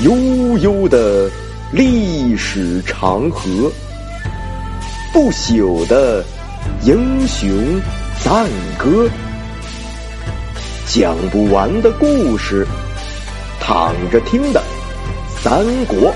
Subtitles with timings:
[0.00, 1.28] 悠悠的
[1.72, 3.68] 历史长河，
[5.12, 6.24] 不朽的
[6.84, 7.50] 英雄
[8.22, 8.48] 赞
[8.78, 9.10] 歌，
[10.86, 12.64] 讲不完的故事，
[13.60, 14.62] 躺着听的
[15.40, 16.14] 三国。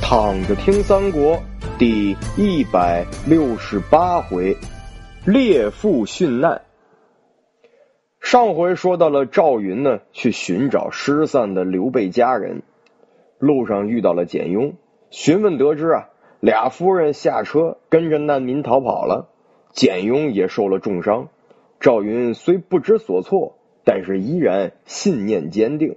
[0.00, 1.42] 躺着听三国
[1.76, 4.56] 第一百六十八回，
[5.26, 6.62] 列父殉难。
[8.20, 12.62] 上回说到了赵云呢，去寻找失散的刘备家人，
[13.40, 14.74] 路上遇到了简雍，
[15.10, 19.28] 询问得知啊，俩夫人下车跟着难民逃跑了，
[19.72, 21.28] 简雍也受了重伤。
[21.80, 25.96] 赵云虽不知所措，但是依然信念坚定。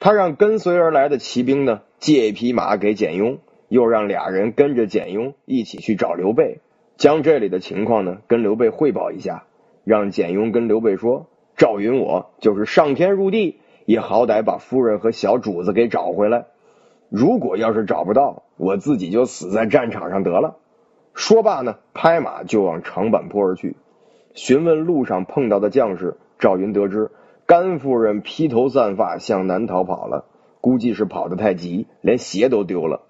[0.00, 6.60] 他让跟随而来的骑兵呢借一匹马给简雍，又让俩人跟着简雍一起去找刘备，
[6.96, 9.44] 将这里的情况呢跟刘备汇报一下，
[9.84, 16.46] 让简雍跟刘备说：“赵云我就是上天入地，也好歹把夫人和小主子给找回来。
[17.08, 20.56] 如果要是找不到，我自己就死在战场上得了。”
[21.14, 23.76] 说罢呢，拍马就往长坂坡而去。
[24.34, 27.10] 询问路上碰到的将士，赵云得知。
[27.46, 30.26] 甘夫人披头散发向南逃跑了，
[30.60, 33.02] 估计是跑得太急，连鞋都丢了。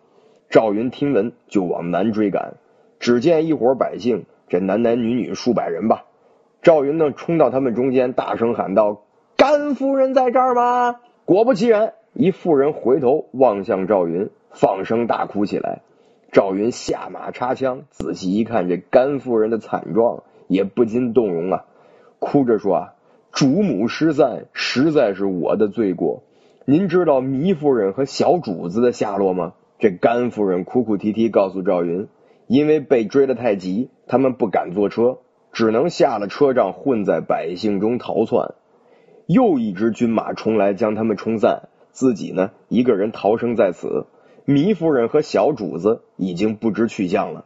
[0.49, 2.55] 赵云听闻就往南追赶，
[3.01, 6.05] 只见一伙百姓，这男男女女数百人吧。
[6.63, 9.03] 赵云呢，冲到他们中间，大声喊道
[9.37, 15.83] ：“甘夫人在这儿吗？”果不其然，一妇人回头望向赵云，放声大哭起来。
[16.31, 21.65] 赵云下马插枪，仔细一看，这甘夫人的惨状，也不禁动容啊，
[22.19, 22.93] 哭着说啊。
[23.33, 26.23] 主母失散，实在是我的罪过。
[26.65, 29.53] 您知道糜夫人和小主子的下落吗？
[29.79, 32.09] 这甘夫人哭哭啼啼告诉赵云，
[32.47, 35.19] 因为被追得太急，他们不敢坐车，
[35.53, 38.55] 只能下了车仗，混在百姓中逃窜。
[39.27, 44.07] 又一支军马冲来，将他们冲散，自己呢一个人逃生在此。
[44.47, 47.45] 糜夫人和小主子已经不知去向了。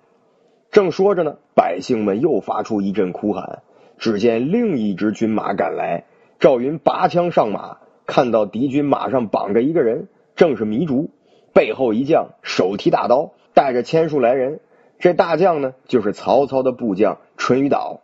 [0.70, 3.62] 正说着呢，百姓们又发出一阵哭喊。
[3.98, 6.04] 只见另一支军马赶来，
[6.38, 11.10] 赵云拔枪上马，看到敌军马上绑着一个人，正是糜竺。
[11.52, 14.60] 背后一将手提大刀，带着千数来人。
[14.98, 18.00] 这大将呢，就是曹操的部将淳于导。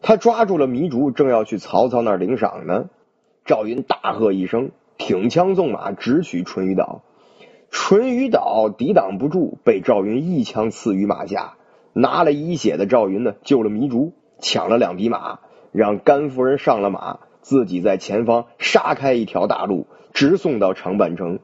[0.00, 2.90] 他抓住了糜竺，正要去曹操那领赏呢。
[3.44, 7.02] 赵云大喝一声，挺枪纵马，直取淳于导。
[7.70, 11.54] 淳于导抵挡不住，被赵云一枪刺于马下。
[11.92, 14.12] 拿了一血的赵云呢，救了糜竺。
[14.38, 15.38] 抢了两匹马，
[15.70, 21.38] 让甘夫人上了马，自己在前方杀开一条大路，直送到长坂城。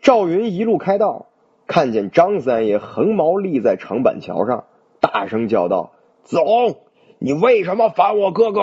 [0.00, 1.26] 赵云一路开道，
[1.66, 4.64] 看见张三爷横矛立在长板桥上，
[5.00, 5.92] 大声叫道
[6.24, 6.76] ：“子龙，
[7.18, 8.62] 你为什么反我哥哥？”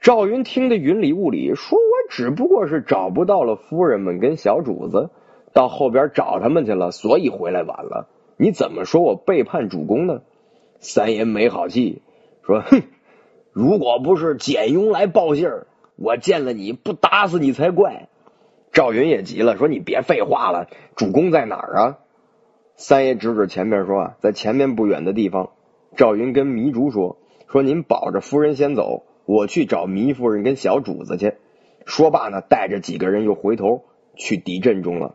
[0.00, 5.08] 赵云听得云里雾里，说：“我只不过是找不到了夫人们跟小主子，
[5.54, 8.08] 到后边找他们去了，所以回来晚了。
[8.36, 10.20] 你怎么说我背叛主公呢？”
[10.80, 12.02] 三爷没好气。
[12.46, 12.82] 说哼，
[13.52, 15.66] 如果不是简雍来报信儿，
[15.96, 18.08] 我见了你不打死你才怪。
[18.74, 21.98] 赵云也急了，说你别废话了，主公在哪儿啊？
[22.74, 25.50] 三爷指指前面说啊，在前面不远的地方。
[25.94, 31.34] 赵云跟糜竺说，说您保着夫人先走，我去找糜夫人跟小主子去。
[31.86, 33.84] 说罢呢，带着几个人又回头
[34.16, 35.14] 去敌阵中了。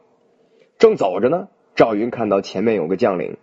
[0.77, 3.35] 正走着呢，赵云看到前面有个将领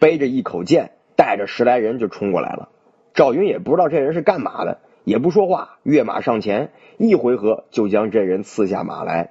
[0.00, 2.70] 背着一口剑，带着十来人就冲过来了。
[3.14, 9.30] 赵云也不知道这人是干嘛的，也不说话，跃马上前，一回合就将这人刺下马来。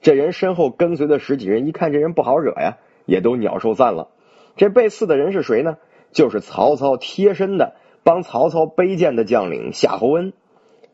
[0.00, 4.08] 这人身后跟随的十几人一看这人不好惹呀，也都鸟兽散了。
[4.56, 5.78] 这被刺的人是谁呢？
[6.12, 7.74] 就是曹操贴身的
[8.04, 10.32] 帮曹操背剑的将领夏侯恩。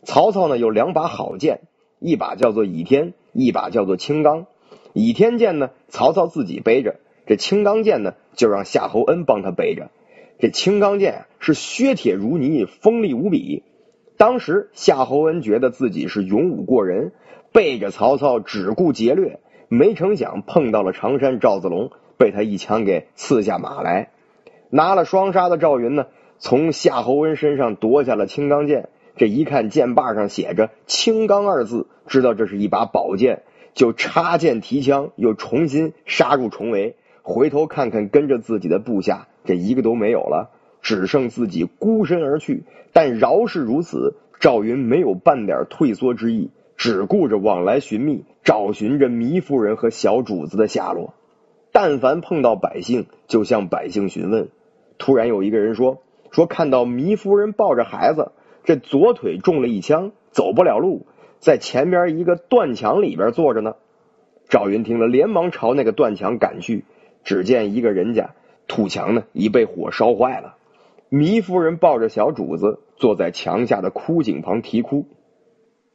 [0.02, 1.60] 曹操呢有两把好剑，
[2.00, 4.46] 一把叫做倚天，一把叫做青钢。
[4.94, 6.96] 倚天剑呢，曹操自己背着；
[7.26, 9.90] 这青钢剑呢，就让夏侯恩帮他背着。
[10.38, 13.62] 这青钢剑是削铁如泥，锋利无比。
[14.16, 17.12] 当时夏侯恩觉得自己是勇武过人，
[17.52, 24.10] 背着曹操只顾劫掠，没成想碰到了常山赵子龙，被他一枪给刺下马来。
[24.70, 26.06] 拿了双杀的赵云呢，
[26.38, 28.88] 从夏侯恩身上夺下了青钢剑。
[29.14, 33.42] 这一看剑把上写着“青钢”二字，知道这是一把宝剑，
[33.74, 36.96] 就插剑提枪，又重新杀入重围。
[37.20, 39.28] 回头看看跟着自己的部下。
[39.44, 40.50] 这一个都没有了，
[40.80, 42.64] 只剩自己孤身而去。
[42.94, 46.50] 但饶是如此，赵云没有半点退缩之意，
[46.82, 51.14] 只顾着往来寻觅，找寻着糜夫人和小主子的下落。
[51.70, 54.48] 但凡碰到百姓，就向百姓询问。
[54.98, 56.02] 突然有一个人说
[56.32, 58.32] ：“说看到糜夫人抱着孩子，
[58.64, 61.06] 这左腿中了一枪，走不了路，
[61.38, 63.76] 在前边一个断墙里边坐着呢。”
[64.50, 66.84] 赵云听了，连忙朝那个断墙赶去。
[67.22, 68.34] 只见一个人家
[68.66, 70.56] 土墙呢，已被火烧坏了。
[71.10, 75.06] 糜夫人抱着小主子坐在墙下的枯井旁啼哭。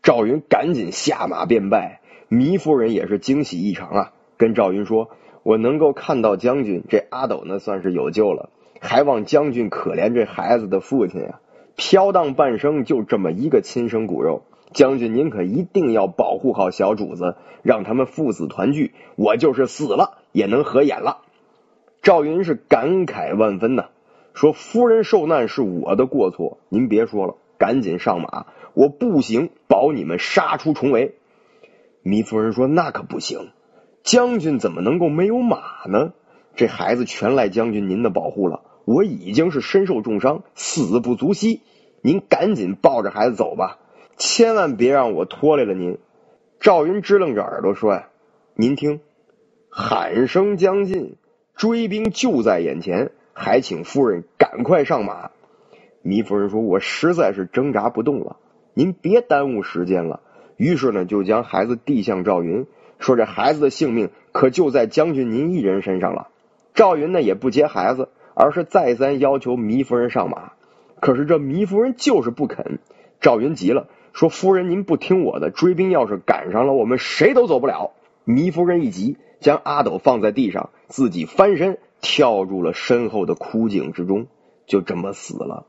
[0.07, 2.00] 赵云赶紧下马便拜。
[2.30, 5.09] 糜夫人也是惊喜异常啊，跟赵云说
[5.44, 8.50] ：“我能够看到将军，这阿斗呢算是有救了。
[8.80, 11.42] 还望将军可怜这孩子的父亲呀，
[11.75, 14.44] 飘荡半生就这么一个亲生骨肉。
[14.71, 18.94] 将军您可一定要保护好小主子，让他们父子团聚。
[19.18, 21.18] 我就是死了也能合眼了。”
[22.01, 23.88] 赵云是感慨万分呐，
[24.33, 27.36] 说：“夫人受难是我的过错，您别说了，
[27.68, 31.16] 赶紧上马，我步行保你们杀出重围。”
[32.02, 33.50] 糜夫人说：“那可不行，
[34.04, 36.14] 将军怎么能够没有马呢？
[36.56, 38.62] 这孩子全赖将军您的保护了。
[38.86, 41.62] 我已经是身受重伤，死不足惜。
[42.02, 43.80] 您赶紧抱着孩子走吧，
[44.16, 45.98] 千万别让我拖累了您。”
[46.62, 48.08] 赵云支棱着耳朵说：“呀，
[48.56, 49.02] 您听，
[49.69, 51.18] 喊声将近，
[51.54, 55.31] 追兵就在眼前，还请夫人赶快上马。”
[56.03, 58.38] 糜夫人说：“我实在是挣扎不动了，
[58.73, 60.21] 您别耽误时间了。”
[60.57, 62.65] 于是呢，就将孩子递向赵云，
[62.99, 66.29] 说：“这孩子的性命可就在将军您一人身上了。”
[66.73, 70.53] 赵云呢也不接孩子，而是再三要求糜夫人上马。
[70.99, 72.79] 可是这糜夫人就是不肯。
[73.19, 77.91] 赵云急了，说：“夫人您不听我的，追兵要是赶上了，我们谁都走不了。”
[78.25, 84.27] 糜夫人一急，将阿斗放在地上，自己翻身跳入了身后的枯井之中，
[84.65, 85.65] 就这么死了。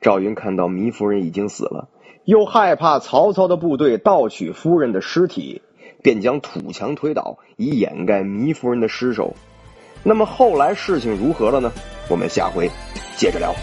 [0.00, 1.88] 赵云看到糜夫人已经死了。
[2.24, 5.62] 又害怕曹操的部队盗取夫人的尸体，
[6.02, 9.34] 便将土墙推倒，以掩盖糜夫人的尸首。
[10.02, 11.72] 那么后来事情如何了呢？
[12.08, 12.70] 我们下回
[13.16, 13.54] 接着聊。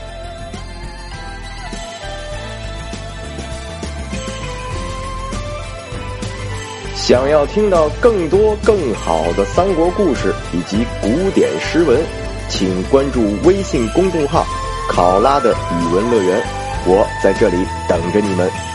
[6.96, 12.02] 想要听到更多更好的三国故事以及古典诗文，
[12.50, 14.44] 请关注微信公众号
[14.90, 16.42] “考拉的语文乐园”。
[16.88, 18.75] 我在这里等着你们。